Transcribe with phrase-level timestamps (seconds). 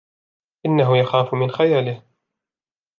[0.65, 2.03] إنه يخافُ من خيالهِ.